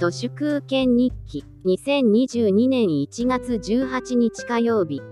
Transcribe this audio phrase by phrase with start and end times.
[0.00, 1.44] 都市空権日記。
[1.66, 5.02] 2022年1月18日火曜日。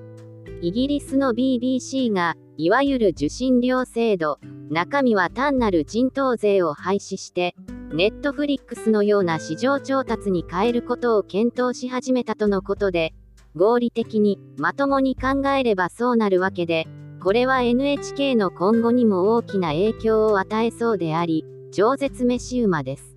[0.62, 4.38] イギリスの BBC がいわゆる受信料制度
[4.70, 7.54] 中身は単なる人頭税を廃止して
[7.92, 13.12] ネットフリックスのような市場調達に変えることを検討し始めたとのことで
[13.56, 16.86] 合理的にまともに考えればそうなるわけで
[17.22, 23.07] これは NHK の今後にも大きな影響を与えそうであり超絶飯馬です。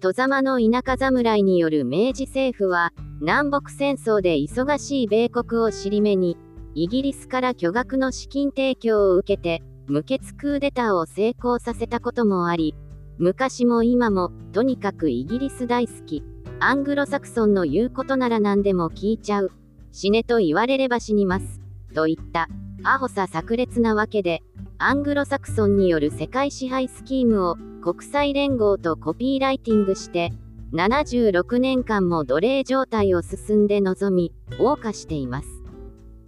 [0.00, 6.36] 戸様の田舎侍による明治政府は南北戦争で忙しい米国を尻目に
[6.76, 12.76] イギリスから巨額の資金提供を受けて無血クーデターを成功させたこともあり
[13.18, 16.22] 昔も今もとにかくイギリス大好き
[16.60, 19.50] アングロサクソンの言うことなら何でも聞いちゃう
[19.90, 21.60] 死ねと言われれば死にます
[21.92, 22.48] といった
[22.84, 24.42] アホさ炸裂なわけで
[24.78, 30.32] アングロサクソンによる世界支配スキームを国際連合とコピーライティングして
[30.72, 35.48] 76年間も奴隷状態を進んで臨み謳歌しています。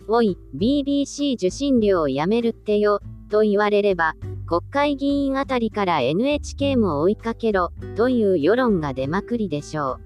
[0.08, 4.14] おい BBC 受信料をやめるってよと言われれば
[4.46, 10.00] 国会議員あたりから NHK も追いかけろという世論が出まくりでしょう。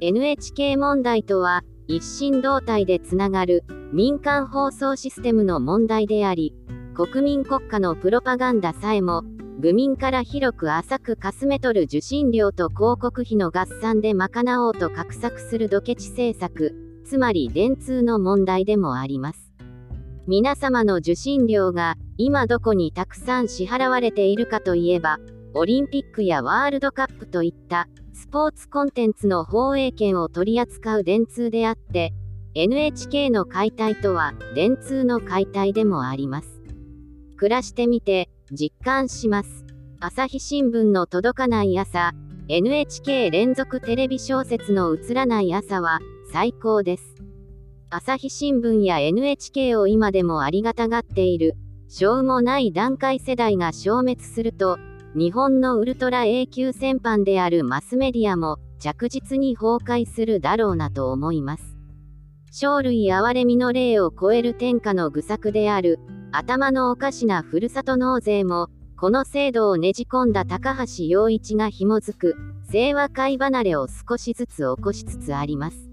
[0.00, 6.54] NHK 問題とは一心同体でつながる民間放送システムの問題であり
[6.94, 9.24] 国民国家のプロパガンダさえも
[9.60, 19.52] 愚民から広く浅くかすめ取る受信料と広告費の合算で賄おうと画策するドケチ政策つまり電通の問題でもあります。
[20.28, 25.18] 皆様の受信料が今どこにたくさん支払われているかといえば
[25.54, 32.12] オリンピックやワールドカップといったスポーツコンテンツの放映権を取り扱う電通であって
[32.54, 36.60] NHK の解体とは電通の解体でもあります。
[37.36, 39.64] 暮らしてみて実感します。
[40.00, 42.12] 朝日新聞の届かない朝
[42.48, 45.98] NHK 連続テレビ小説の映らない朝は
[46.32, 47.16] 最高です。
[47.90, 51.56] 朝日新聞や NHK を今でもありがたがっている。
[51.88, 54.78] しょうもない段階世代が消滅すると
[55.14, 61.76] 日本のウルトラ A 級戦犯であるマスメディアも着実に崩壊するだろうなと思います。
[62.50, 65.98] 生類憐れみの例を超える天下の愚策である
[66.30, 68.68] 頭のおかしなふるさと納税も
[68.98, 72.36] この制度をねじ込んだ高橋洋一が紐づく
[72.70, 75.88] 清和会離れを少しずつ起こしつつあります。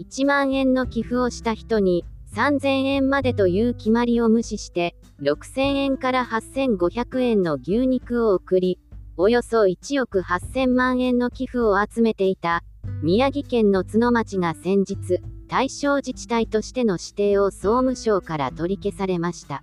[0.00, 8.80] 1万円の寄付をした人に3000円までという決まりを無視して6000円から8500円の牛肉を送り
[9.16, 12.64] およそ1億8000万円の寄付を集めていた
[13.02, 15.20] 宮城県の角町が先日
[15.52, 19.62] 対象自治体としての指定を総務省から取り消されました。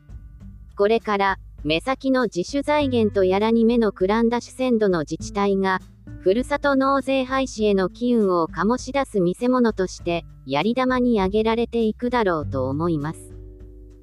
[0.77, 5.79] これから目先の自主財源とやらに目のくらんだ主戦度の自治体が
[6.19, 13.33] ふるさと納税廃止への機運を醸し出す見せ物としてやり玉に挙げられていくだろうと思います。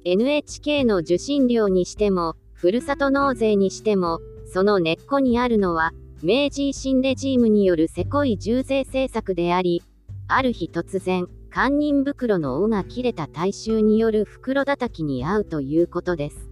[0.03, 4.19] NHK の受信料にしてもふるさと納税にしても
[4.51, 9.83] その根っこにあるのは明治維新レジームによるせこい重税政策であり
[10.27, 16.51] ある日突然堪忍袋の尾が切れた大衆による袋叩きに遭うということです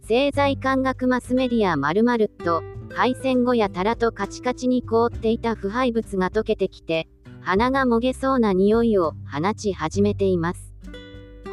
[0.00, 7.06] 政財官学マスメディア〇〇と配線後やたらとカチカチに凍っていた腐敗物が溶けてきて、
[7.42, 10.74] 鼻がもげそうな匂いを放ち始めています。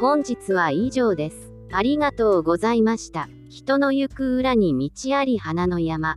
[0.00, 1.52] 本日は以上です。
[1.70, 3.28] ありがとうございました。
[3.48, 6.16] 人の行く裏に道あり花の山。